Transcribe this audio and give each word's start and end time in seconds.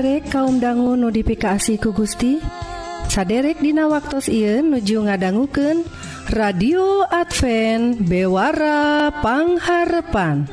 saderek 0.00 0.32
kaum 0.32 0.64
dangu 0.64 0.96
notifikasi 0.96 1.76
ku 1.76 1.92
Gusti. 1.92 2.40
Saderek 3.12 3.60
Dina 3.60 3.84
waktu 3.84 4.24
Ieu 4.32 4.64
nuju 4.64 5.04
ngadangguken 5.04 5.84
radio 6.32 7.04
Advent 7.04 8.08
bewarapangharpan 8.08 10.48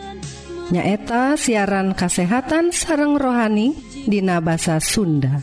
nyaeta 0.67 1.39
siaran 1.39 1.95
kasehatan 1.95 2.75
sareng 2.75 3.15
rohani 3.15 3.71
Dina 4.03 4.43
bahasa 4.43 4.83
Sunda. 4.83 5.39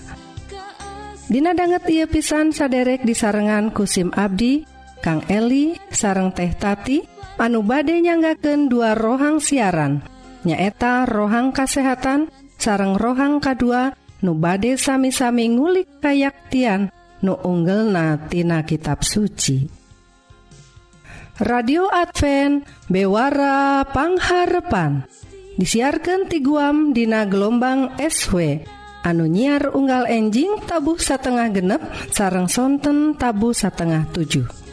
Dina 1.24 1.56
banget 1.56 1.88
ia 1.88 2.04
pisan 2.04 2.52
saderek 2.52 3.08
disarengan 3.08 3.72
kusim 3.72 4.12
Abdi 4.12 4.68
Kang 5.00 5.24
Eli 5.32 5.80
sareng 5.88 6.28
teh 6.36 6.52
Tati 6.52 7.00
anu 7.40 7.64
bade 7.64 7.96
nyanggaken 8.04 8.68
dua 8.68 8.92
rohang 8.92 9.40
siaran. 9.40 10.04
Nyaeta 10.44 11.08
rohang 11.08 11.56
kasehatan 11.56 12.28
dan 12.28 12.43
sareng 12.56 12.96
rohang 12.96 13.42
kedua 13.42 13.92
nu 14.24 14.32
bade 14.38 14.80
sami-sami 14.80 15.52
ngulik 15.52 16.00
kayaktian 16.00 16.88
nu 17.24 17.34
unggel 17.44 17.92
natina 17.92 18.64
kitab 18.64 19.04
suci. 19.04 19.84
Radio 21.42 21.90
Advent 21.90 22.62
bewara 22.86 23.82
pangharepan. 23.90 25.02
Disiarkan 25.54 26.26
ti 26.26 26.42
guam 26.42 26.90
dina 26.90 27.26
gelombang 27.30 27.94
SW 27.98 28.62
anu 29.04 29.28
nyiar 29.28 29.70
unggal 29.70 30.08
enjing 30.08 30.64
tabuh 30.64 30.96
satengah 30.96 31.52
genep 31.52 31.82
sarang 32.10 32.48
sonten 32.48 33.14
tabu 33.14 33.52
satengah 33.52 34.08
7 34.10 34.64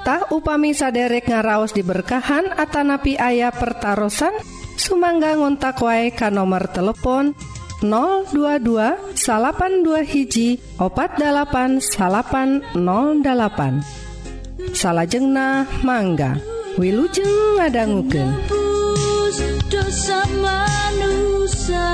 Tah 0.00 0.32
upami 0.32 0.72
saderek 0.72 1.28
ngaraos 1.28 1.76
diberkahan 1.76 2.56
Atanapi 2.56 3.20
ayah 3.20 3.52
pertaran 3.52 4.08
Sumangga 4.80 5.36
ngontak 5.36 5.76
wae 5.84 6.08
ka 6.08 6.32
nomor 6.32 6.64
telepon 6.72 7.36
022 7.84 9.12
salapan 9.12 9.84
dua 9.84 10.00
hiji 10.00 10.56
opat 10.80 11.20
dalapan 11.20 11.84
salapan 11.84 12.64
08 12.72 14.72
salahjengnah 14.72 15.68
mangga 15.84 16.40
Wilujeng 16.80 17.60
ngadangguken 17.60 18.60
dosa 19.70 20.26
manusia. 20.42 21.86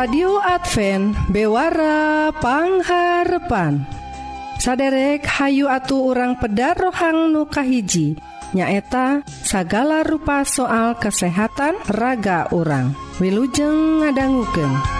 radio 0.00 0.40
Advent 0.40 1.12
bewarapangharpan 1.28 3.84
saderek 4.56 5.28
Hayu 5.28 5.68
atuh 5.68 6.16
urang 6.16 6.40
pedar 6.40 6.72
rohang 6.72 7.28
nukahiji 7.28 8.16
nyaeta 8.56 9.20
sagala 9.28 10.00
rupa 10.00 10.48
soal 10.48 10.96
kesehatan 10.96 11.76
raga 11.92 12.48
orang 12.48 12.96
Wilujeng 13.20 14.00
ngadangguken. 14.00 14.99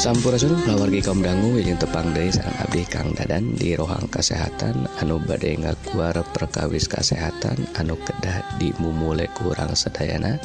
Sampurasun 0.00 0.64
kawargi 0.64 1.04
kaum 1.04 1.20
dangu 1.20 1.60
yang 1.60 1.76
tepang 1.76 2.16
dari 2.16 2.32
sarang 2.32 2.56
abdi 2.56 2.88
Kang 2.88 3.12
Dadan 3.12 3.52
di 3.52 3.76
rohang 3.76 4.08
kesehatan 4.08 4.88
anu 4.96 5.20
badai 5.20 5.60
ngakuar 5.60 6.24
perkawis 6.32 6.88
kesehatan 6.88 7.68
anu 7.76 8.00
kedah 8.00 8.56
dimumule 8.56 9.28
kurang 9.36 9.76
sedayana 9.76 10.40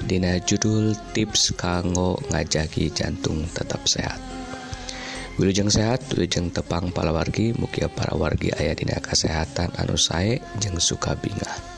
Dina 0.00 0.40
judul 0.40 0.96
tips 1.12 1.52
kanggo 1.52 2.16
ngajaki 2.32 2.88
jantung 2.96 3.44
tetap 3.52 3.84
sehat. 3.84 4.16
Wilujeng 5.36 5.68
sehat 5.68 6.08
Wilujeng 6.08 6.48
tepang 6.48 6.96
palawargi 6.96 7.52
mukia 7.52 7.92
para 7.92 8.16
wargi 8.16 8.56
ayah 8.56 8.72
dina 8.72 8.96
kesehatan 9.04 9.68
anu 9.76 10.00
sae 10.00 10.40
jeng 10.64 10.80
suka 10.80 11.12
bingat 11.20 11.71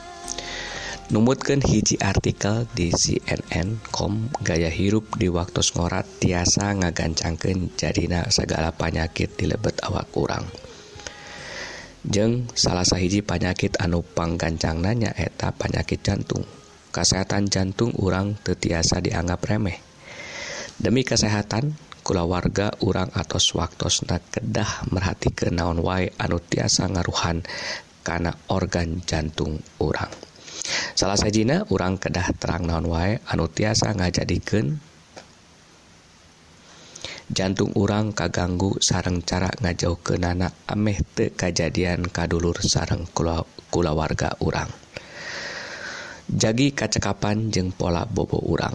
Numutkan 1.05 1.61
hiji 1.61 2.01
artikel 2.01 2.65
di 2.73 2.89
CNN.com 2.89 4.33
gaya 4.41 4.73
hirup 4.73 5.05
di 5.13 5.29
waktu 5.29 5.61
ngorat 5.77 6.01
tiasa 6.17 6.73
ngagancangkan 6.81 7.77
jadina 7.77 8.25
segala 8.33 8.73
panyakit 8.73 9.37
di 9.37 9.45
lebet 9.45 9.85
awak 9.85 10.09
kurang. 10.09 10.49
Jeng 12.01 12.49
salah 12.57 12.81
sahiji 12.81 13.21
panyakit 13.21 13.77
anu 13.77 14.01
panggancang 14.01 14.81
nanya 14.81 15.13
eta 15.13 15.53
panyakit 15.53 16.01
jantung. 16.01 16.41
Kesehatan 16.89 17.53
jantung 17.53 17.93
urang 18.01 18.41
tetiasa 18.41 18.97
dianggap 18.97 19.45
remeh. 19.45 19.77
Demi 20.81 21.05
kesehatan, 21.05 21.77
kula 22.01 22.25
warga 22.25 22.73
urang 22.81 23.13
atos 23.13 23.53
waktosna 23.53 24.17
kedah 24.33 24.89
merhati 24.89 25.29
ke 25.29 25.53
naon 25.53 25.85
wae 25.85 26.09
anu 26.17 26.41
tiasa 26.41 26.89
ngaruhan 26.89 27.45
karena 28.01 28.33
organ 28.49 29.05
jantung 29.05 29.61
urang. 29.77 30.09
salah 30.97 31.19
sajina 31.19 31.65
urang 31.69 31.99
kedah 31.99 32.31
terang 32.37 32.65
naon 32.65 32.89
wae 32.89 33.21
anu 33.29 33.45
tiasa 33.49 33.93
ngajadikeun 33.93 34.81
jantung 37.31 37.73
urang 37.73 38.13
kaganggu 38.13 38.77
sarang 38.77 39.25
cara 39.25 39.49
ngajauh 39.49 39.97
ke 39.97 40.21
nana 40.21 40.53
ameh 40.69 41.01
te 41.01 41.33
kejadian 41.33 42.05
kadulur 42.13 42.61
sarang 42.61 43.09
kula, 43.09 43.41
warga 43.97 44.37
urang. 44.45 44.69
Jagi 46.25 46.73
kacekapan 46.73 47.49
jeung 47.53 47.73
pola 47.73 48.05
bobo 48.05 48.41
urang. 48.45 48.73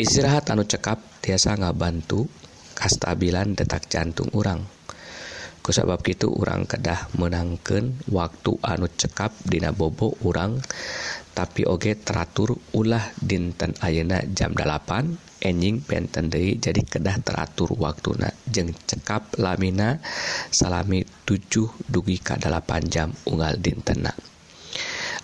Istirahat 0.00 0.48
anu 0.52 0.64
cekap 0.64 1.00
tiasa 1.20 1.56
ngabantu 1.60 2.24
kastabilan 2.76 3.56
detak 3.56 3.88
jantung 3.88 4.28
urang. 4.32 4.77
kusabab 5.68 6.00
gitu 6.00 6.32
orang 6.32 6.64
kedah 6.64 7.12
menangkan 7.20 7.92
waktu 8.08 8.56
anu 8.64 8.88
cekap 8.88 9.36
Dina 9.44 9.68
bobo 9.76 10.16
orang 10.24 10.56
tapi 11.36 11.68
oge 11.68 11.92
teratur 12.00 12.56
ulah 12.72 13.12
dinten 13.20 13.76
Ayeuna 13.84 14.24
jam 14.32 14.56
8 14.56 15.44
enjing 15.44 15.84
benten 15.84 16.32
deui 16.32 16.56
jadi 16.56 16.80
kedah 16.80 17.20
teratur 17.20 17.76
waktuna. 17.76 18.32
Jeng 18.48 18.72
cekap 18.72 19.36
lamina 19.36 20.00
salami 20.48 21.04
7 21.28 21.84
dugi 21.84 22.16
ka 22.18 22.40
8 22.40 22.88
jam 22.88 23.12
unggal 23.28 23.60
dintenna 23.60 24.16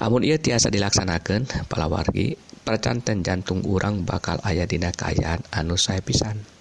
amun 0.02 0.26
ia 0.26 0.36
tiasa 0.36 0.68
dilaksanakan 0.68 1.70
palawargi 1.70 2.36
percanten 2.60 3.24
jantung 3.24 3.64
urang 3.64 4.02
bakal 4.02 4.40
ayah 4.44 4.68
dina 4.68 4.90
kaayaan 4.90 5.44
anu 5.52 5.76
saya 5.80 6.00
pisan. 6.04 6.53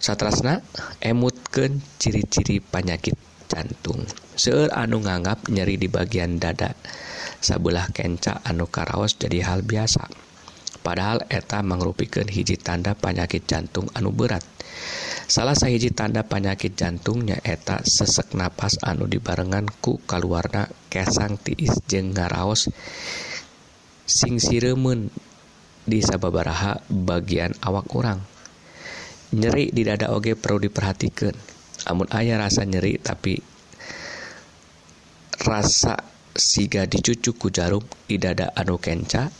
satrasna 0.00 0.64
emutken 1.04 1.84
ciri-ciri 2.00 2.64
panyakit 2.64 3.14
jantung. 3.52 4.00
Seueur 4.32 4.72
anu 4.72 5.04
nganggap 5.04 5.52
nyeri 5.52 5.76
di 5.76 5.92
bagian 5.92 6.40
dada 6.40 6.72
sabelah 7.44 7.92
kenca 7.92 8.40
anu 8.40 8.64
karaos 8.64 9.20
jadi 9.20 9.44
hal 9.44 9.60
biasa. 9.60 10.08
Padahal 10.80 11.28
eta 11.28 11.60
mengrupikan 11.60 12.24
hiji 12.24 12.56
tanda 12.56 12.96
panyakit 12.96 13.44
jantung 13.44 13.92
anu 13.92 14.08
berat. 14.08 14.40
Salah 15.28 15.52
sahiji 15.54 15.92
tanda 15.92 16.24
panyakit 16.24 16.74
jantungnya 16.74 17.36
eta 17.44 17.84
sesek 17.84 18.32
napas 18.32 18.80
anu 18.80 19.04
dibarengan 19.04 19.68
ku 19.84 20.00
kaluarna 20.08 20.66
kesang 20.88 21.36
tiis 21.36 21.84
jeng 21.86 22.16
ngaraos 22.16 22.72
sing 24.08 24.42
siremen 24.42 25.12
di 25.86 26.02
sababaraha 26.02 26.82
bagian 26.90 27.54
awak 27.62 27.86
kurang 27.86 28.26
nyeri 29.34 29.70
di 29.70 29.86
dada 29.86 30.10
oge 30.10 30.34
perlu 30.34 30.66
diperhatikan. 30.66 31.34
Amun 31.88 32.10
ayah 32.12 32.42
rasa 32.42 32.66
nyeri 32.66 32.98
tapi 33.00 33.38
rasa 35.40 35.96
siga 36.34 36.84
dicucu 36.84 37.34
ku 37.38 37.48
jarum 37.48 37.82
di 38.04 38.20
dada 38.20 38.52
anu 38.52 38.76
kenca 38.76 39.32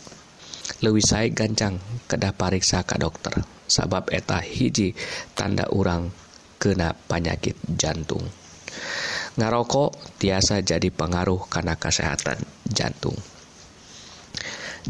lewis 0.81 1.13
saya 1.13 1.29
gancang 1.29 1.77
kedah 2.07 2.33
pariksa 2.33 2.87
ka 2.87 2.95
dokter. 2.97 3.43
Sabab 3.71 4.11
eta 4.11 4.39
hiji 4.43 4.91
tanda 5.31 5.67
urang 5.71 6.11
kena 6.59 6.91
penyakit 7.07 7.55
jantung. 7.79 8.23
Ngarokok 9.39 10.19
tiasa 10.19 10.59
jadi 10.59 10.91
pengaruh 10.91 11.47
karena 11.47 11.79
kesehatan 11.79 12.35
jantung. 12.67 13.15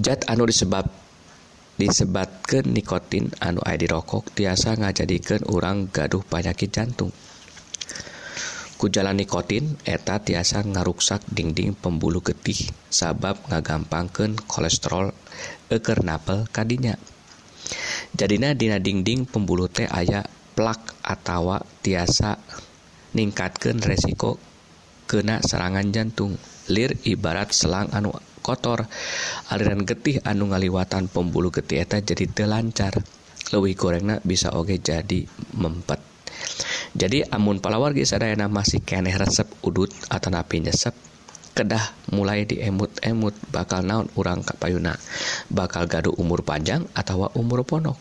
Zat 0.02 0.26
anu 0.26 0.50
disebab 0.50 0.88
disebatkan 1.80 2.68
nikotin 2.68 3.32
anu 3.40 3.64
ID 3.64 3.92
rokok 3.92 4.32
tiasa 4.36 4.76
ngajadikan 4.80 5.48
orang 5.52 5.92
gaduh 5.92 6.24
penyakit 6.24 6.72
jantung. 6.72 7.12
Kujalan 8.82 9.22
nikotin 9.22 9.78
eta 9.86 10.18
tiasa 10.18 10.66
ngaruksak 10.66 11.30
dinding 11.30 11.78
pembuluh 11.78 12.26
getih 12.26 12.58
sabab 12.90 13.38
ngagampangkan 13.46 14.34
kolesterol 14.50 15.14
eker 15.70 16.02
napel 16.02 16.50
kadinya 16.50 16.98
jadinya 18.18 18.58
dina 18.58 18.82
dinding 18.82 19.30
pembuluh 19.30 19.70
teh 19.70 19.86
aya 19.86 20.26
plak 20.58 20.98
atawa 21.06 21.62
tiasa 21.86 22.42
ningkatkan 23.14 23.78
resiko 23.80 24.42
kena 25.12 25.44
serangan 25.44 25.92
jantung. 25.92 26.40
Lir 26.72 26.96
ibarat 27.04 27.52
selang 27.52 27.92
anu 27.92 28.16
kotor. 28.42 28.90
Aliran 29.54 29.86
getih 29.86 30.20
anu 30.26 30.50
ngaliwatan 30.50 31.08
pembuluh 31.08 31.54
getih 31.54 31.86
eta 31.86 32.02
jadi 32.02 32.26
telancar 32.28 32.98
lebih 33.54 33.74
gorengna 33.78 34.18
bisa 34.26 34.52
oge 34.58 34.82
jadi 34.82 35.24
mempet. 35.56 36.02
Jadi 36.92 37.24
amun 37.24 37.64
palawar 37.64 37.96
ge 37.96 38.04
sadayana 38.04 38.52
masih 38.52 38.84
keneh 38.84 39.16
resep 39.16 39.48
udut 39.64 39.94
atau 40.12 40.28
napi 40.28 40.60
nyesep 40.60 40.92
kedah 41.52 41.84
mulai 42.16 42.48
diemut-emut 42.48 43.36
bakal 43.52 43.84
naon 43.84 44.08
urang 44.16 44.44
kapayuna? 44.44 44.96
Bakal 45.52 45.88
gaduh 45.88 46.16
umur 46.16 46.44
panjang 46.48 46.88
atau 46.96 47.28
umur 47.36 47.68
ponok? 47.68 48.00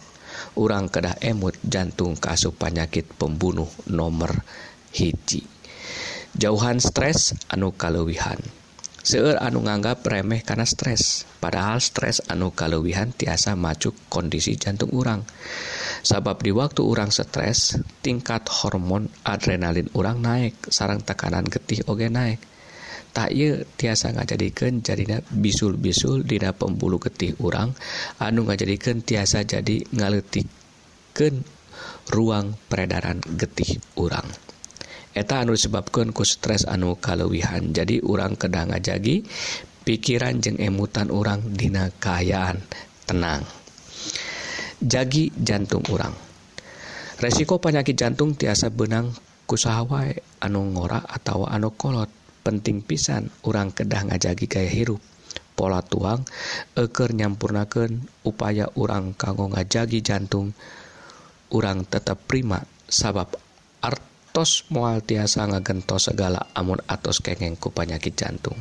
Urang 0.59 0.87
kedah 0.87 1.19
emut 1.23 1.59
jantung 1.67 2.15
kasup 2.15 2.57
penyakit 2.59 3.07
pembunuh 3.19 3.69
nomor 3.91 4.43
hiji. 4.95 5.47
Jauhan 6.39 6.79
stres 6.79 7.35
anu 7.51 7.75
kalewihan 7.75 8.39
seueur 9.01 9.41
anu 9.41 9.65
nganggap 9.65 10.05
remeh 10.05 10.45
karena 10.45 10.69
stres. 10.69 11.25
Padahal 11.41 11.81
stres 11.81 12.21
anu 12.29 12.53
kalewihan 12.53 13.13
tiasa 13.13 13.57
macu 13.57 13.97
kondisi 14.13 14.57
jantung 14.61 14.93
urang. 14.93 15.25
Sabab 16.05 16.41
di 16.41 16.53
waktu 16.53 16.81
urang 16.85 17.13
stres 17.13 17.81
tingkat 18.01 18.49
hormon 18.49 19.09
adrenalin 19.25 19.89
urang 19.97 20.21
naik 20.21 20.57
sarang 20.69 21.01
tekanan 21.05 21.45
getih 21.49 21.85
oge 21.89 22.09
naik 22.09 22.41
tak 23.11 23.35
ye 23.35 23.67
tiasa 23.67 24.15
ngajadikan 24.15 24.87
jadinya 24.87 25.19
bisul-bisul 25.35 26.23
dina 26.23 26.55
pembuluh 26.55 27.03
getih 27.03 27.35
urang. 27.43 27.75
Anu 28.23 28.47
ngajadikan 28.47 29.03
tiasa 29.03 29.43
jadi 29.43 29.83
ngaletikkan 29.91 31.43
ruang 32.11 32.55
peredaran 32.71 33.19
getih 33.35 33.83
urang. 33.99 34.27
eta 35.11 35.43
anu 35.43 35.59
disebabkan 35.59 36.15
ku 36.15 36.23
stres 36.23 36.67
anu 36.67 36.95
kalewihan. 36.99 37.75
Jadi 37.75 37.99
urang 38.03 38.39
kedang 38.39 38.71
ajagi 38.71 39.27
pikiran 39.83 40.39
jeng 40.39 40.59
emutan 40.63 41.11
orang 41.11 41.43
dina 41.51 41.91
kaayaan 41.91 42.63
tenang. 43.09 43.43
Jagi 44.81 45.35
jantung 45.35 45.85
urang. 45.91 46.15
Resiko 47.21 47.61
penyakit 47.61 47.99
jantung 48.01 48.33
tiasa 48.33 48.73
benang 48.73 49.13
kusahawai 49.45 50.41
anu 50.41 50.73
ngora 50.73 51.05
atau 51.05 51.45
anu 51.45 51.75
kolot. 51.75 52.09
Penting 52.41 52.81
pisan 52.81 53.29
orang 53.45 53.69
kedah 53.69 54.09
ngajagi 54.09 54.49
gaya 54.49 54.71
hirup. 54.73 55.03
Pola 55.53 55.85
tuang 55.85 56.25
eker 56.73 57.13
nyampurnaken 57.13 58.25
upaya 58.25 58.65
orang 58.81 59.13
kanggo 59.13 59.53
ngajagi 59.53 60.01
jantung. 60.01 60.57
Orang 61.53 61.85
tetap 61.85 62.25
prima 62.25 62.65
sabab 62.89 63.37
arti 63.85 64.10
tos 64.31 64.67
moal 64.71 65.03
tiasa 65.03 65.47
ngagentos 65.51 66.11
segala 66.11 66.47
amun 66.55 66.79
atos 66.87 67.19
kengeng 67.19 67.59
ku 67.59 67.75
panyakit 67.75 68.15
jantung 68.15 68.57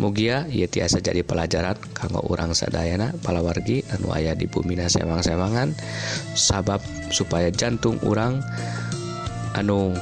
Mugia 0.00 0.48
ia 0.48 0.64
tiasa 0.64 1.04
jadi 1.04 1.20
pelajaran 1.20 1.76
kanggo 1.92 2.24
urang 2.32 2.56
sadayana 2.56 3.12
palawargi 3.20 3.84
anu 3.92 4.08
aya 4.16 4.32
di 4.32 4.48
bumina 4.48 4.88
sewang-sewangan 4.88 5.76
sabab 6.32 6.80
supaya 7.12 7.52
jantung 7.52 8.00
urang 8.00 8.40
anu 9.52 9.92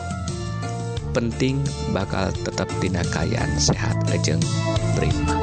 penting 1.10 1.58
bakal 1.90 2.30
tetap 2.46 2.70
tinakaian 2.78 3.50
sehat 3.58 3.98
lejeng 4.14 4.38
prima. 4.94 5.39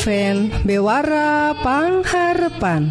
Advent 0.00 0.64
bewarapangharpan 0.64 2.82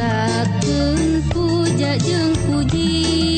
Sakeun 0.00 1.20
puja 1.28 1.92
jeung 2.00 2.32
puji. 2.48 3.29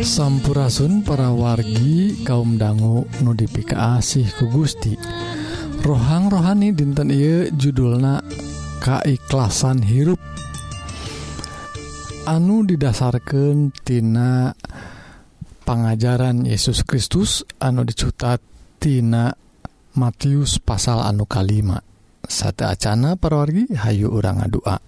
Sampurasun. 0.00 1.04
Para 1.04 1.28
wargi 1.28 2.24
kaum 2.24 2.56
dangu 2.56 3.04
nudifikasih 3.20 4.32
ku 4.40 4.48
Gusti. 4.48 4.96
Rohang 5.84 6.32
rohani 6.32 6.72
dinten 6.72 7.12
Ieu 7.12 7.52
judulna 7.52 8.24
kaiklasan 8.80 9.84
hirup. 9.84 10.20
Anu 12.24 12.64
didasarkantina 12.64 14.56
pengajaran 15.68 16.48
Yesus 16.48 16.80
Kristus 16.84 17.44
anu 17.60 17.84
dicutat 17.84 18.40
Tina 18.80 19.36
Matius 19.96 20.56
pasal 20.60 21.04
anu 21.04 21.28
kalima. 21.28 21.80
Sate 22.24 22.64
Acana 22.64 23.20
perwargi 23.20 23.72
Hayu 23.76 24.08
urang 24.08 24.40
ngadua. 24.40 24.80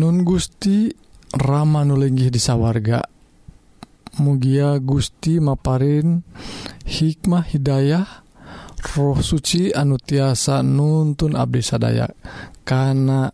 Nun 0.00 0.24
Gusti 0.24 0.88
Rama 1.30 1.86
nulinggih 1.86 2.30
disawarga 2.30 3.19
mugia 4.18 4.80
Gusti 4.82 5.38
Maparin 5.38 6.26
hikmah 6.88 7.46
Hidayah 7.46 8.26
roh 8.96 9.20
suci 9.20 9.70
anu 9.70 10.00
tiasa 10.00 10.64
nuntun 10.64 11.36
Abdi 11.36 11.62
sadaya. 11.62 12.08
Karena 12.64 13.28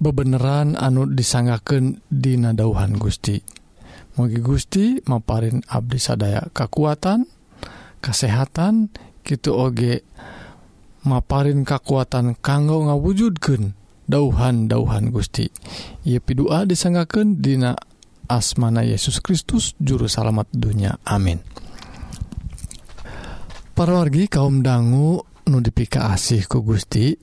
bebeneran 0.00 0.74
anu 0.74 1.06
disanggaken 1.06 2.02
dina 2.08 2.56
dauhan 2.56 2.96
Gusti. 2.96 3.38
Mugi 4.16 4.40
Gusti 4.40 4.98
Maparin 5.04 5.60
Abdi 5.68 6.00
sadaya. 6.00 6.48
Kekuatan 6.50 7.28
kesehatan 8.00 8.88
gitu 9.26 9.58
oge 9.58 10.06
maparin 11.06 11.62
kekuatan 11.66 12.38
kanggo 12.38 12.86
ngawujudken 12.86 13.74
dauhan-dauhan 14.06 15.10
Gusti. 15.10 15.50
Ia 16.06 16.22
pidua 16.22 16.64
disanggaken 16.64 17.42
dina 17.42 17.74
asmana 18.28 18.82
Yesus 18.82 19.22
Kristus 19.22 19.72
juru 19.78 20.10
salamet 20.10 20.50
dunya 20.52 20.98
amin. 21.06 21.40
Para 23.76 23.92
wargi 24.00 24.26
kaum 24.26 24.64
dangu 24.64 25.22
nudipika 25.46 26.10
asih 26.10 26.48
ku 26.48 26.64
Gusti 26.64 27.14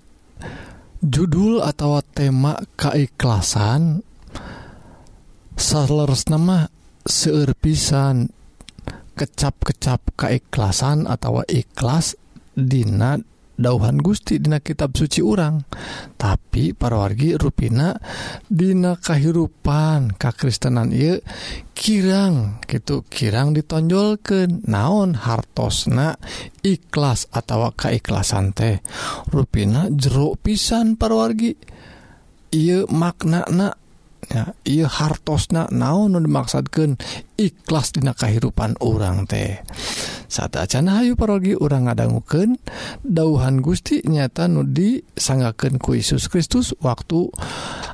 judul 1.04 1.60
atau 1.60 2.00
tema 2.00 2.56
keikhlasan 2.80 4.06
Sarlers 5.54 6.32
nama 6.32 6.66
seerpisan 7.06 8.32
kecap-kecap 9.14 10.18
keikhlasan 10.18 11.06
atau 11.06 11.46
ikhlas 11.46 12.18
Dina 12.54 13.18
dauhan 13.64 14.04
Gusti 14.04 14.44
Dina 14.44 14.60
kitab 14.60 15.00
suci 15.00 15.24
urang 15.24 15.64
tapi 16.20 16.76
parawargi 16.76 17.40
ruina 17.40 17.96
Dina 18.44 19.00
kahirupan 19.00 20.20
kakristenan 20.20 20.92
ia 20.92 21.16
kirang 21.72 22.60
gitu 22.68 23.08
kirang 23.08 23.56
ditonjol 23.56 24.20
ke 24.20 24.52
naon 24.68 25.16
hartosna 25.16 26.20
ikhlas 26.60 27.32
atau 27.32 27.72
kaikhlasan 27.72 28.52
teh. 28.52 28.84
Ruina 29.32 29.88
jeruk 29.88 30.44
pisan 30.44 31.00
parwargi 31.00 31.56
ia 32.52 32.84
ieu 32.84 32.92
maknana 32.92 33.80
Ya, 34.32 34.56
ia 34.64 34.88
hartosna 34.88 35.68
naon 35.68 36.16
dimaksatkan 36.16 36.96
ikhlas 37.36 37.92
Dina 37.92 38.16
kahirupan 38.16 38.80
orang 38.80 39.28
teh. 39.28 39.60
saat 40.34 40.58
Acana 40.58 40.98
Hayu 40.98 41.14
parogi 41.14 41.54
urang 41.54 41.86
ngadangguken 41.86 42.58
dauhan 43.06 43.62
Gusti 43.62 44.02
nyata 44.02 44.50
nudi 44.50 45.06
sangaken 45.14 45.78
ku 45.78 45.94
Yesus 45.94 46.26
Kristus 46.26 46.74
waktu 46.82 47.30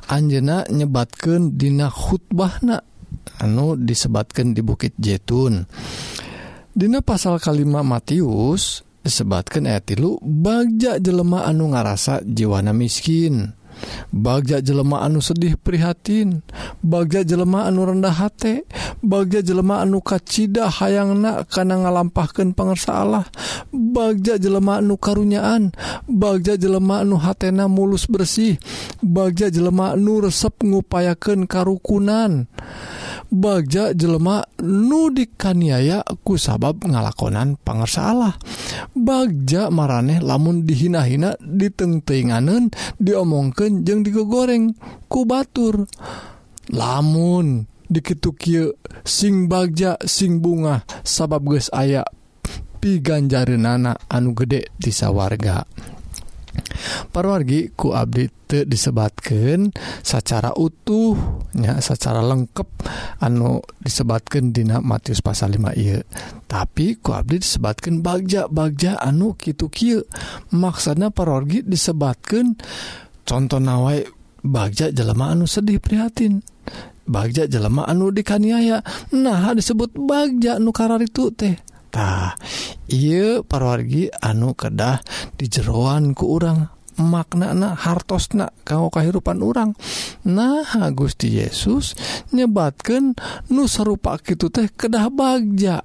Anjena 0.08 0.64
nyebatkan 0.72 1.60
Dina 1.60 1.92
khutbahna 1.92 2.80
anu 3.44 3.76
disebatkan 3.76 4.56
di 4.56 4.64
Bukit 4.64 4.96
Jetun 4.96 5.68
Dina 6.72 7.04
pasal 7.04 7.36
kalima 7.36 7.84
Matius 7.84 8.88
disebatkan 9.04 9.68
ayat 9.68 9.92
tilu 9.92 10.16
Bagja 10.24 10.96
jelema 10.96 11.44
anu 11.44 11.72
ngarasa 11.76 12.24
jiwana 12.24 12.72
miskin. 12.72 13.59
Bagja 14.10 14.58
jelema 14.58 15.04
anu 15.04 15.22
sedih 15.22 15.54
prihatin. 15.54 16.42
Bagja 16.82 17.22
jelema 17.22 17.68
anu 17.68 17.86
rendah 17.86 18.12
hati. 18.12 18.66
Bagja 19.04 19.44
jelema 19.44 19.84
anu 19.84 20.02
kacita 20.02 20.66
hayangna 20.68 21.46
karena 21.46 21.86
ngalampahkan 21.86 22.52
pengersa 22.52 23.00
Allah 23.00 23.24
Bagja 23.70 24.36
jelema 24.36 24.82
anu 24.82 24.98
karunyaan. 24.98 25.70
Bagja 26.10 26.58
jelema 26.58 27.06
anu 27.06 27.20
hatena 27.20 27.70
mulus 27.70 28.10
bersih. 28.10 28.58
Bagja 28.98 29.52
jelema 29.52 29.94
anu 29.94 30.26
resep 30.26 30.58
ngupayakeun 30.64 31.46
karukunan. 31.46 32.50
Bagja 33.30 33.94
jelema 33.94 34.42
nudikaniaya 34.58 36.02
ku 36.26 36.34
sabab 36.34 36.82
ngalakonan 36.82 37.54
pangersa 37.62 38.10
Allah 38.10 38.34
Bagja 38.90 39.70
maraneh 39.70 40.18
lamun 40.18 40.66
dihina-hina 40.66 41.38
ditenttinganen 41.38 42.74
diomongkan 42.98 43.69
jeng 43.86 44.02
digo 44.02 44.26
goreng 44.26 44.74
ku 45.06 45.22
batur 45.22 45.86
lamun 46.70 47.66
dikitu 47.86 48.34
kieu 48.34 48.66
sing 49.02 49.50
bagja 49.50 49.98
sing 50.02 50.42
bunga. 50.42 50.82
Sabab 51.02 51.46
guys 51.46 51.70
aya 51.74 52.06
piganjare 52.82 53.54
nana 53.54 53.94
anu 54.08 54.32
gede 54.32 54.70
disawarga 54.78 55.66
parwargi 57.10 57.70
ku 57.74 57.94
update 57.94 58.66
disebatkan 58.66 59.70
secara 60.02 60.54
utuhnya 60.54 61.78
secara 61.78 62.22
lengkap 62.22 62.66
anu 63.22 63.62
disebatkan 63.78 64.50
Dina 64.50 64.82
Matius 64.82 65.22
pasal 65.22 65.54
5 65.54 65.78
ieu. 65.78 66.02
Tapi 66.50 66.98
ku 66.98 67.14
update 67.14 67.46
disebatkan 67.46 68.02
bagja 68.02 68.50
bagja 68.50 68.98
anu 68.98 69.38
Kitu 69.38 69.70
kieu 69.70 70.02
maksudna 70.50 71.14
parorgi 71.14 71.62
disebatkan 71.62 72.58
contoh 73.24 73.60
nawai 73.62 74.04
Bagja 74.40 74.88
jelema 74.88 75.36
anu 75.36 75.44
sedih 75.44 75.76
prihatin. 75.76 76.40
Bagja 77.04 77.44
jelema 77.44 77.84
anu 77.84 78.08
dikaniaya. 78.08 78.80
Nah 79.12 79.52
disebut 79.52 79.92
Bagja 79.92 80.56
nukara 80.56 80.96
itu 80.96 81.28
tehtah 81.28 82.40
iya 82.88 83.44
parwargi 83.44 84.08
anu 84.08 84.56
kedah 84.56 85.04
di 85.36 85.44
jeroan 85.44 86.16
ku 86.16 86.40
urang. 86.40 86.72
Maknana 87.00 87.76
hartosna 87.76 88.48
kau 88.64 88.88
kehidupan 88.88 89.44
urang. 89.44 89.76
Nah 90.24 90.64
Gusti 90.96 91.36
Yesus 91.40 91.92
nyebatkan 92.32 93.16
nusarupa 93.52 94.16
gitu 94.24 94.48
teh 94.48 94.72
kedah 94.72 95.12
Bagja. 95.12 95.84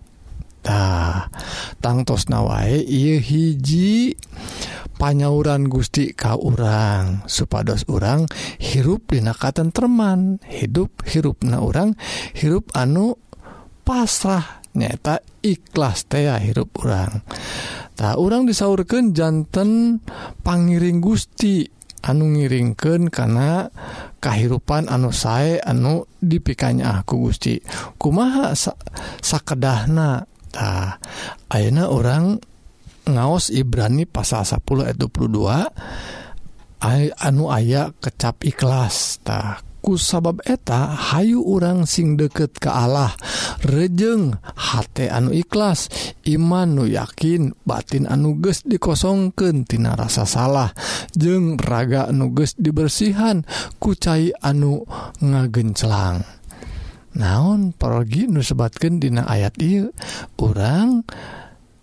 Tangtos 1.83 2.25
nawae 2.31 2.81
ieu 2.81 3.21
hiji 3.21 4.15
panyauran 5.05 5.69
Gusti 5.69 6.17
kau 6.17 6.49
urang. 6.49 7.21
Supados 7.29 7.85
orang 7.85 8.25
hirup 8.57 9.13
dinakatan 9.13 9.69
teman 9.69 10.41
hidup 10.49 11.05
hirup 11.05 11.45
na 11.45 11.61
orang 11.61 11.93
hirup 12.33 12.73
anu 12.73 13.21
pasrah. 13.85 14.65
Nyata 14.73 15.21
ikhlas 15.45 16.09
teh 16.09 16.25
hirup 16.25 16.73
orang 16.81 17.21
tak 17.95 18.19
orang 18.19 18.43
disaurkan 18.43 19.15
jantan 19.15 20.03
pangiring 20.43 20.99
Gusti. 20.99 21.63
Anu 22.05 22.37
ngiringken 22.37 23.09
karena 23.09 23.65
kehidupan 24.21 24.93
anu 24.93 25.09
saya 25.09 25.57
anu 25.65 26.05
dipikanya 26.21 27.01
aku 27.01 27.31
Gusti. 27.31 27.57
Kumaha 27.97 28.53
sa 28.53 28.77
sakedahna? 29.23 30.27
Tak 30.53 31.01
akhirnya 31.49 31.89
orang 31.89 32.37
yang 32.37 32.54
ngaos 33.05 33.53
Ibrani 33.53 34.09
pasal 34.09 34.41
10 34.45 34.85
ayat 34.85 34.97
22 34.97 35.69
anu 37.25 37.49
aya 37.49 37.89
kecap 37.97 38.45
ikhlastah 38.45 39.65
sabab 39.93 40.41
eta 40.49 40.97
Hayu 40.97 41.45
urang 41.45 41.85
sing 41.85 42.17
deket 42.17 42.57
ke 42.57 42.73
Allah. 42.73 43.13
Rejeng 43.61 44.33
hate 44.57 45.13
anu 45.13 45.29
ikhlas. 45.29 45.93
Iman 46.25 46.73
nu 46.73 46.89
yakin 46.89 47.53
batin 47.61 48.09
anuges 48.09 48.65
dikosongkentina 48.65 49.93
rasa 49.93 50.25
salah. 50.25 50.73
Jeng 51.13 51.61
raga 51.61 52.09
nuges 52.09 52.57
dibersihan 52.57 53.45
kucai 53.77 54.33
anu 54.41 54.81
ngagencelang 55.21 56.25
naon 57.15 57.71
pergi 57.71 58.27
nusebatkan 58.27 58.99
dina 58.99 59.23
ayat 59.23 59.55
il 59.63 59.95
orang 60.35 60.99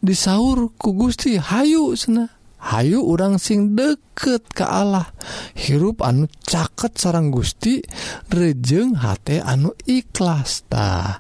disaur 0.03 0.75
ku 0.75 0.99
Gusti 0.99 1.39
Hayu 1.39 1.95
sena 1.95 2.27
Hayu 2.63 3.03
urang 3.03 3.43
sing 3.43 3.75
deket 3.75 4.47
ke 4.55 4.63
Allah. 4.63 5.11
Hirup 5.59 5.99
anu 5.99 6.31
caket 6.47 6.95
sarang 6.95 7.35
Gusti 7.35 7.83
rejeng 8.31 8.95
H 8.95 9.19
anu 9.43 9.75
ikhlasta 9.83 11.19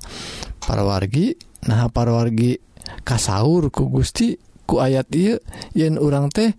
para 0.62 0.83
wargi 0.87 1.35
nah 1.67 1.91
para 1.91 2.15
wargi 2.15 2.62
kasaur 3.03 3.75
ku 3.75 3.91
Gusti 3.91 4.39
ku 4.67 4.79
ayat 4.79 5.11
I 5.19 5.35
yen 5.75 5.99
urang 5.99 6.31
teh 6.31 6.55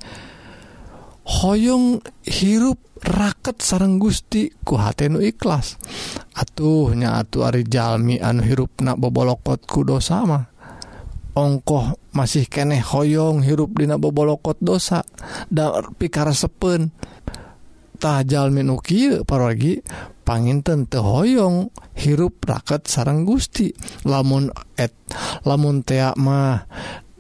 hoyong 1.23 2.03
hirup 2.27 2.83
raket 3.07 3.63
sarang 3.63 4.03
Gusti 4.03 4.51
ku 4.67 4.75
hatnu 4.75 5.23
ikhlas. 5.23 5.79
Atuhnya 6.35 7.23
atuh 7.23 7.47
Ari 7.47 7.63
Jalmi 7.63 8.19
anu 8.19 8.43
hirup 8.43 8.83
na 8.83 8.99
bobolokot 8.99 9.63
ku 9.63 9.87
dosa 9.87 10.27
mah. 10.27 10.52
ongkoh 11.33 11.97
masih 12.13 12.45
keneh 12.45 12.81
hoyong 12.81 13.41
hirup 13.41 13.73
dina 13.73 13.97
bobolokot 13.97 14.57
dosa 14.61 15.01
da 15.49 15.81
pikaresepeun 15.97 16.93
minu 18.51 18.83
kieu 18.83 19.23
parogi 19.23 19.79
panginten 20.27 20.87
teu 20.91 21.03
hoyong 21.03 21.71
hirup 21.95 22.43
raket 22.43 22.87
sarang 22.87 23.23
Gusti. 23.23 23.71
Lamun 24.03 24.51
et 24.75 24.91
lamun 25.47 25.83
tea 25.87 26.11
mah 26.19 26.67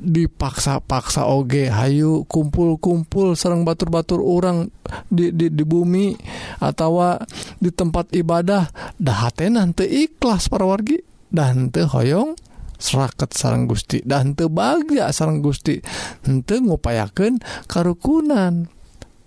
dipaksa-paksa 0.03 1.31
oge 1.31 1.71
Hayu 1.71 2.27
kumpul-kumpul 2.27 3.39
Serang 3.39 3.63
batur-batur 3.63 4.19
orang 4.19 4.67
di, 5.07 5.31
di, 5.31 5.47
di 5.47 5.63
bumi 5.63 6.11
atau 6.59 7.15
di 7.55 7.71
tempat 7.71 8.11
ibadah 8.11 8.67
dahhatenan 8.99 9.71
ikhlas 9.79 10.51
para 10.51 10.67
wargi. 10.67 10.99
Dan 11.33 11.73
hoyong 11.73 12.37
seraket 12.77 13.33
sarang 13.35 13.65
Gusti. 13.65 14.01
Dan 14.03 14.37
tebaga 14.37 15.09
sarang 15.13 15.41
Gusti. 15.43 15.79
Ente 16.27 16.59
ngupayakan 16.59 17.39
karukunan. 17.69 18.69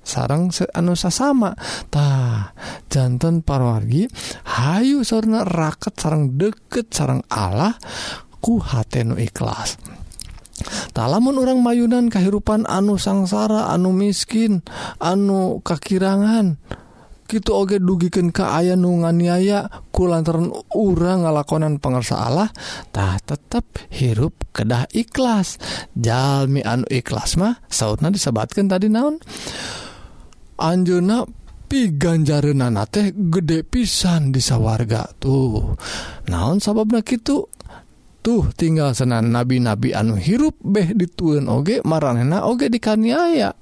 Sarang 0.06 0.54
anu 0.54 0.94
sasamatah 0.94 2.54
jantan 2.86 3.42
parwargi 3.42 4.06
Hayu 4.46 5.02
sarna 5.02 5.42
raket 5.42 5.98
sarang 5.98 6.38
deket 6.38 6.94
sarang 6.94 7.26
Allah 7.26 7.74
ku 8.38 8.62
hatenu 8.62 9.18
ikhlas. 9.18 9.82
Talamun 10.94 11.36
orang 11.42 11.58
mayunan 11.60 12.06
kehidupan 12.06 12.70
anu 12.70 12.96
sangsara 13.02 13.68
anu 13.74 13.90
miskin 13.90 14.62
anu 15.02 15.60
kakirangan 15.60 16.56
gitu 17.26 17.58
oge 17.58 17.82
dugiken 17.82 18.30
keaya 18.30 18.78
nu 18.78 19.02
nganiaya 19.02 19.68
ku 19.90 20.06
lantaran 20.06 20.48
urang 20.72 21.26
ngalakonan 21.26 21.82
pengersaalahtah 21.82 23.20
tetap 23.26 23.66
hirup 23.90 24.46
kedah 24.54 24.86
ikhlas. 24.94 25.58
Jami 25.92 26.62
anu 26.62 26.86
ikhlas 26.88 27.36
mah 27.36 27.60
sautna 27.68 28.08
disebatkan 28.08 28.70
tadi 28.70 28.88
naon? 28.88 29.20
Anjuna 30.56 31.26
piganjarenana 31.66 32.86
teh 32.86 33.12
gede 33.12 33.66
pisan 33.66 34.30
di 34.30 34.40
sawwarga 34.40 35.10
tuh. 35.18 35.74
Naon 36.30 36.62
sababnya 36.62 37.02
gitu 37.02 37.50
tuh 38.22 38.50
tinggal 38.58 38.90
senan 38.90 39.30
nabi-nabi 39.30 39.94
anu 39.94 40.18
hirup 40.18 40.58
beh 40.58 40.98
dituen 40.98 41.46
oge 41.46 41.82
marana 41.86 42.46
oge 42.46 42.66
dikaniaya. 42.66 43.54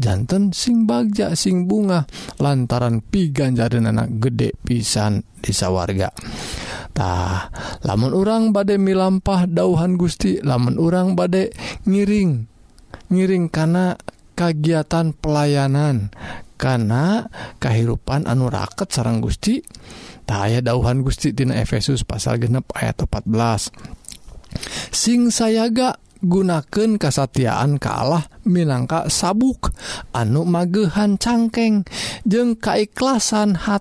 jantan 0.00 0.56
sing 0.56 0.88
bagja 0.88 1.36
sing 1.36 1.68
bunga 1.68 2.08
lantaran 2.40 3.04
piganjarin 3.04 3.86
anak 3.86 4.16
gede 4.16 4.56
pisan 4.64 5.22
desa 5.44 5.68
wargatah 5.68 7.52
lamun 7.84 8.16
urang 8.16 8.56
badai 8.56 8.80
milampah 8.80 9.44
dauhan 9.44 10.00
Gusti 10.00 10.40
lamun 10.40 10.80
urang 10.80 11.12
badai 11.12 11.52
ngiring 11.84 12.48
ngiring 13.12 13.52
karena 13.52 13.94
kegiatan 14.32 15.12
pelayanan 15.12 16.08
karena 16.56 17.28
kehidupan 17.60 18.28
anu 18.28 18.52
raket 18.52 18.88
sarang 18.92 19.20
Gusti. 19.24 19.60
Aya 20.30 20.62
dauhan 20.62 21.02
Gustitina 21.02 21.58
Efesus 21.58 22.06
pasal 22.06 22.38
genep 22.38 22.62
ayat 22.78 23.02
14 23.02 23.74
sing 24.94 25.34
sayaga 25.34 25.98
gunaken 26.20 27.00
kasatiaan 27.00 27.80
kalah 27.80 28.28
minangka 28.46 29.08
sabuk. 29.08 29.72
Anu 30.12 30.44
magehan 30.44 31.16
cangkeng 31.16 31.84
jeung 32.24 32.56
kaikhlasan 32.56 33.56
H 33.56 33.80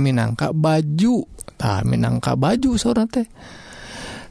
minangka 0.00 0.52
baju. 0.52 1.24
Nah, 1.64 1.80
minangka 1.80 2.36
baju 2.36 2.76
sora 2.76 3.08
teh. 3.08 3.24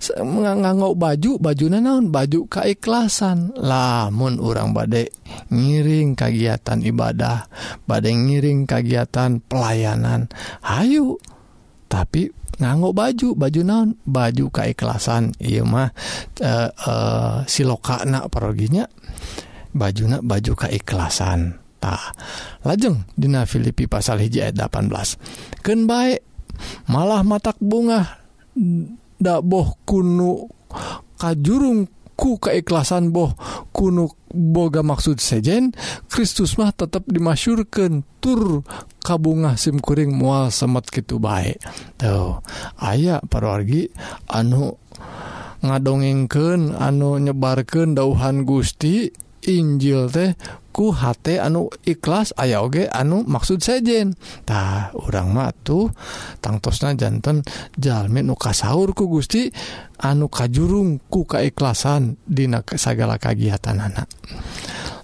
Nganggo 0.04 1.00
baju 1.00 1.40
baju 1.40 1.66
na 1.72 1.80
naon? 1.80 2.12
Baju 2.12 2.46
kaikhlasan 2.52 3.56
lamun 3.56 4.36
orang 4.44 4.76
badek 4.76 5.16
ngiring 5.48 6.20
kagiatan 6.20 6.84
ibadah 6.84 7.48
badai 7.88 8.12
ngiring 8.12 8.68
kagiatan 8.68 9.40
pelayanan. 9.40 10.28
Ayu 10.60 11.16
tapi 11.88 12.28
nganggo 12.62 12.94
baju 12.94 13.34
baju 13.34 13.62
naon? 13.66 13.90
Baju 14.06 14.50
keikhlasan 14.54 15.34
iya 15.42 15.66
mah 15.66 15.90
eh, 16.42 16.46
eh, 16.46 16.70
uh, 16.70 16.70
uh, 16.70 17.36
silokana 17.50 18.30
paroginya 18.30 18.86
bajuna 19.74 20.22
baju 20.22 20.54
keikhlasan 20.54 21.58
tah 21.82 22.14
lajeng 22.64 23.04
Dina 23.18 23.44
Filipi 23.44 23.90
pasal 23.90 24.22
hiji 24.22 24.40
ayat 24.40 24.56
18 24.56 25.66
ken 25.66 25.90
baik 25.90 26.24
malah 26.88 27.26
matak 27.26 27.58
bunga 27.60 28.22
daboh 29.18 29.76
kunu 29.84 30.48
kajurung 31.18 31.90
ku 32.14 32.38
keikhlasan 32.42 33.14
boh. 33.14 33.34
Kuno 33.74 34.18
boga 34.34 34.82
maksud 34.82 35.22
sejen 35.22 35.78
Kristus 36.10 36.58
mah 36.58 36.74
tetap 36.74 37.06
dimasyurkan 37.06 38.02
tur 38.18 38.66
kabunga 39.06 39.54
simkuring 39.54 40.10
mual 40.10 40.50
semet 40.50 40.90
gitu 40.90 41.22
baik 41.22 41.62
tuh 42.02 42.42
aya 42.82 43.22
parwargi 43.22 43.94
anu 44.26 44.82
ngadongengken 45.62 46.74
anu 46.74 47.22
nyebarkan 47.22 47.94
dauhan 47.94 48.42
Gusti 48.44 49.14
Injil 49.48 50.08
teh 50.08 50.32
ku 50.74 50.90
hate 50.90 51.38
anu 51.38 51.70
ikhlas 51.86 52.34
aya 52.34 52.66
oge 52.66 52.90
anu 52.90 53.22
maksud 53.28 53.62
sajakah 53.62 54.96
orang 54.98 55.30
matu 55.30 55.94
tangtosna 56.42 56.98
jantan 56.98 57.46
Jalmin 57.78 58.32
nu 58.32 58.36
sahur 58.40 58.98
ku 58.98 59.06
Gusti 59.06 59.54
anu 60.02 60.32
kajurung 60.32 60.98
ku 61.12 61.30
kaikhlasan 61.30 62.18
dina 62.26 62.66
segala 62.74 63.22
kagiatan 63.22 63.78
anak 63.78 64.10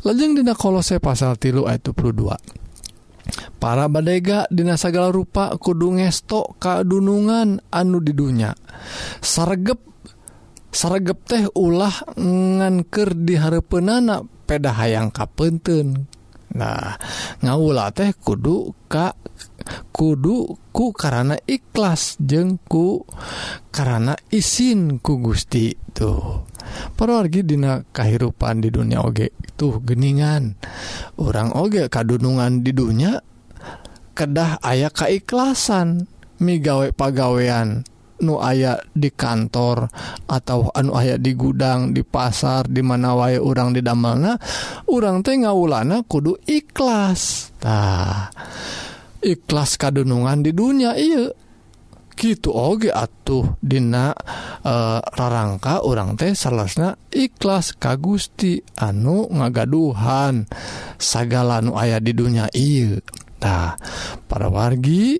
lejeng 0.01 0.33
dina 0.39 0.57
kolose 0.57 0.97
pasal 0.97 1.37
tilu 1.37 1.69
ayat 1.69 1.85
22 1.85 2.59
para 3.61 3.85
badega 3.91 4.49
dinasagala 4.49 5.13
rupa 5.13 5.53
kudu 5.59 5.99
ngestok 5.99 6.57
kadunungan 6.57 7.61
anu 7.69 8.01
di 8.01 8.15
dunya. 8.15 8.55
Sargep 9.21 9.77
saregep 10.69 11.19
teh 11.25 11.43
ulah 11.57 11.93
nganker 12.17 13.13
diharepenana 13.13 14.25
peda 14.45 14.73
hayang 14.73 15.09
kapenten 15.13 16.09
Nah 16.49 16.97
ngaula 17.45 17.93
teh 17.93 18.09
kudu 18.17 18.73
Ka 18.89 19.13
kuduku 19.93 20.89
karena 20.97 21.37
ikhlas 21.45 22.17
jengku 22.17 23.05
karena 23.69 24.17
isin 24.33 24.97
ku 24.97 25.21
Gusti 25.21 25.77
tuh. 25.93 26.49
Pergi 26.97 27.45
dina 27.45 27.85
kehidupan 27.85 28.65
di 28.65 28.73
dunia 28.73 29.05
oge 29.05 29.29
tuh 29.53 29.77
geningan. 29.85 30.57
Orang 31.21 31.53
oge 31.53 31.85
kadunungan 31.85 32.65
di 32.65 32.73
dunia 32.73 33.21
kedah 34.17 34.57
ayah 34.65 34.89
kaikhlasan 34.89 36.09
migawe 36.41 36.89
pagawean. 36.89 37.85
nu 38.19 38.39
aya 38.39 38.79
di 38.91 39.09
kantor 39.11 39.87
atau 40.27 40.71
anu 40.75 40.95
aya 40.95 41.15
di 41.15 41.33
gudang 41.35 41.95
di 41.95 42.03
pasar 42.03 42.67
dimana 42.67 43.15
wae 43.15 43.39
orang 43.39 43.71
didamelna 43.75 44.35
orang 44.91 45.23
teh 45.23 45.39
ngawulana 45.39 46.03
kudu 46.07 46.35
ikhlastah 46.43 48.31
ikhlas 49.23 49.75
kadunungan 49.75 50.43
di 50.43 50.51
dunia 50.55 50.95
iya 50.95 51.31
gitu 52.19 52.51
oge 52.51 52.91
atuh 52.91 53.55
dina 53.63 54.11
e, 54.59 54.75
rarangka 54.99 55.87
orang 55.87 56.19
teh 56.19 56.35
salahsna 56.35 56.99
ikhlas 57.07 57.79
ka 57.79 57.95
Gusti 57.95 58.59
anu 58.75 59.31
ngagaduhan 59.31 60.43
segala 60.99 61.63
nu 61.63 61.79
aya 61.79 62.03
di 62.03 62.11
dunia 62.11 62.51
iya 62.51 62.99
Nah, 63.39 63.79
para 64.27 64.51
wargi 64.51 65.15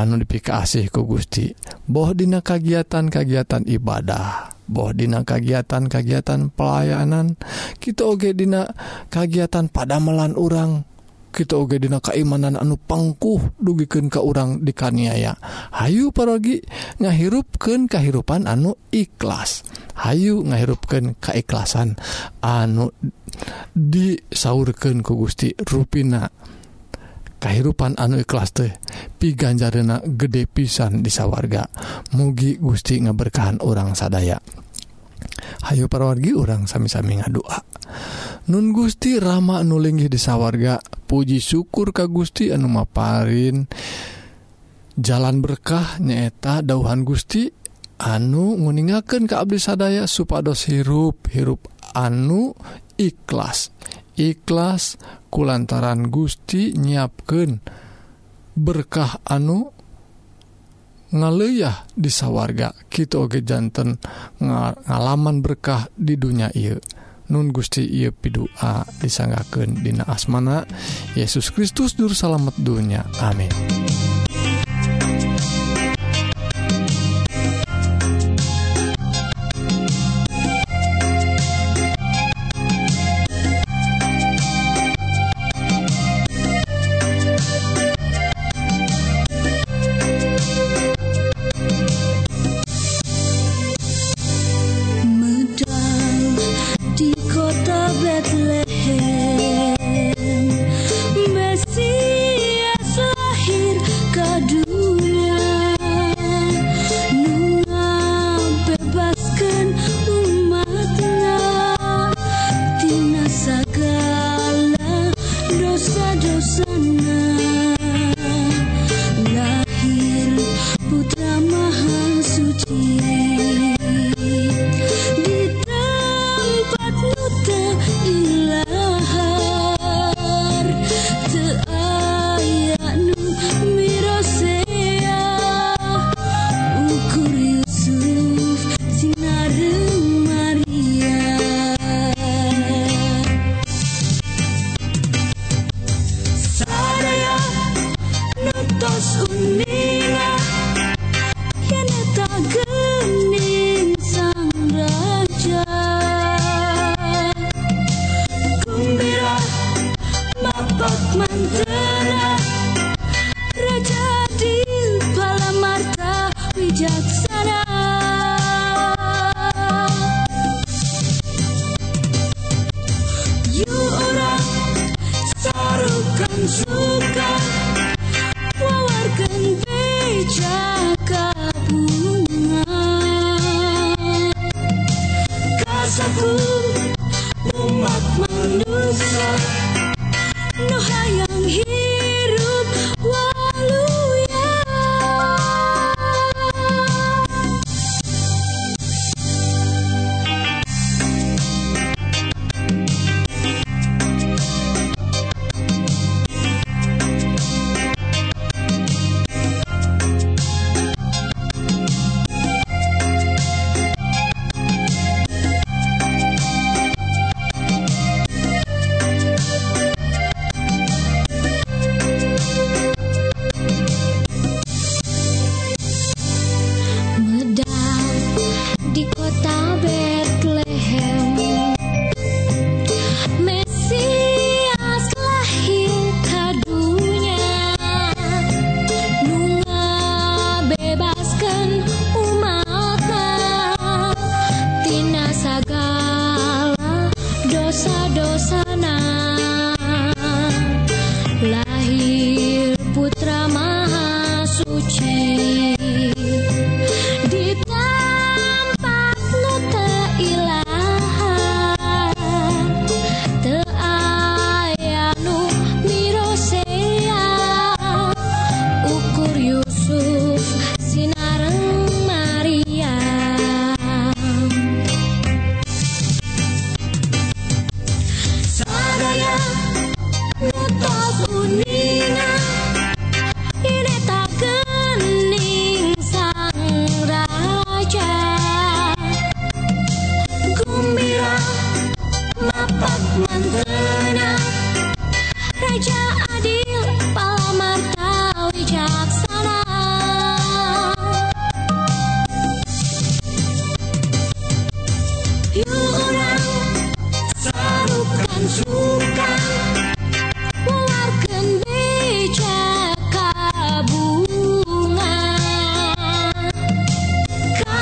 anu 0.00 0.16
dipikasih 0.24 0.88
ku 0.88 1.04
Gusti 1.04 1.52
boh 1.84 2.16
dina 2.16 2.40
kagiatan-kagiatan 2.40 3.68
ibadah 3.68 4.56
boh 4.64 4.96
dina 4.96 5.20
kagiatan-kagiatan 5.20 6.48
pelayanan 6.56 7.36
kita 7.76 8.08
ogedina 8.08 8.72
kagiatan 9.12 9.68
pada 9.68 10.00
melan 10.00 10.32
orang 10.40 10.88
kita 11.30 11.54
ogedina 11.54 12.02
keimanan 12.02 12.58
anu 12.58 12.74
pangkuh 12.74 13.54
dugiken 13.62 14.10
ke 14.10 14.18
urang 14.18 14.66
dikaniaya. 14.66 15.38
Hayu 15.70 16.10
parogi 16.10 16.58
ngahirupken 16.98 17.86
kehidupan 17.86 18.50
anu 18.50 18.74
ikhlas. 18.90 19.62
Hayu 19.94 20.42
ngahirupken 20.42 21.14
keikhlasan 21.22 21.94
anu 22.42 22.90
disaurken 23.78 25.06
ku 25.06 25.22
Gusti 25.22 25.54
ruina 25.54 26.26
kehidupan 27.40 27.96
anu 27.96 28.20
ikhlas 28.20 28.52
teh 28.52 28.70
piganjarna 29.16 30.04
gede 30.04 30.44
pisan 30.44 31.00
disawarga 31.00 31.66
mugi 32.12 32.60
Gusti 32.60 33.00
ngeberkahan 33.00 33.64
orang 33.64 33.96
sadaya. 33.96 34.38
Hayu 35.66 35.88
parwargi 35.88 36.32
orang 36.36 36.64
sami-sami 36.64 37.20
ngadoa 37.20 37.70
Nun 38.50 38.72
Gusti 38.74 39.20
Rama 39.20 39.62
nulinggih 39.62 40.10
disawarga 40.10 40.80
puji 40.80 41.38
syukur 41.38 41.92
ka 41.94 42.08
Gusti 42.10 42.50
anu 42.50 42.66
maparin. 42.66 43.68
Jalan 44.98 45.38
berkah 45.38 46.00
nyaeta 46.02 46.64
dauhan 46.64 47.06
Gusti 47.06 47.46
anu 48.00 48.58
nguningaken 48.58 49.28
ke 49.28 49.34
Abdi 49.36 49.60
sadaya 49.60 50.08
supados 50.08 50.66
hirup 50.66 51.30
hirup 51.30 51.68
anu 51.94 52.56
ikhlas. 52.96 53.70
ikhlas 54.20 55.00
kulantaran 55.32 56.12
Gusti 56.12 56.76
nyiapken 56.76 57.64
berkah 58.52 59.24
anu 59.24 59.72
ngaleyah 61.10 61.88
disawarga 61.96 62.76
kita 62.92 63.16
oge 63.18 63.40
jantan 63.40 63.96
ngalaman 64.38 65.40
berkah 65.40 65.88
di 65.96 66.20
dunia 66.20 66.52
I 66.52 66.76
Nun 67.30 67.54
Gusti 67.54 67.86
ia 67.86 68.10
pidua 68.10 68.82
disanggaken 68.98 69.86
Dina 69.86 70.02
asmana. 70.10 70.66
Yesus 71.14 71.54
Kristus 71.54 71.94
Dur 71.94 72.10
salamet 72.10 72.58
dunya. 72.58 73.06
Amin. 73.22 74.09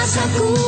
casa 0.08 0.67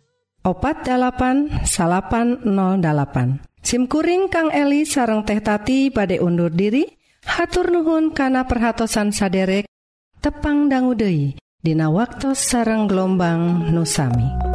opat 0.41 0.89
8 0.89 1.65
salapan 1.65 2.41
08 2.45 3.45
SIMkuring 3.61 4.25
Kang 4.33 4.49
Eli 4.49 4.89
sareng 4.89 5.21
teh 5.21 5.37
tati 5.37 5.93
badai 5.93 6.17
undur 6.17 6.49
diri 6.49 6.85
hatur 7.29 7.69
nuhun 7.69 8.09
kana 8.09 8.49
perhatsan 8.49 9.13
saderek 9.13 9.69
tepang 10.17 10.65
danggudehi 10.65 11.37
Dina 11.61 11.93
waktu 11.93 12.33
sareng 12.33 12.89
gelombang 12.89 13.69
nusami. 13.69 14.50